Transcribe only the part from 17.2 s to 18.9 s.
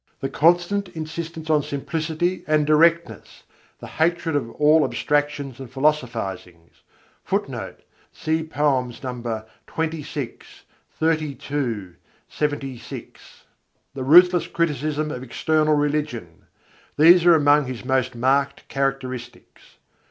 are amongst his most marked